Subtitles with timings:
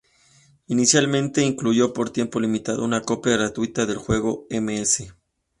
[0.65, 5.11] Inicialmente incluyó, por tiempo limitado, una copia gratuita del juego "Ms.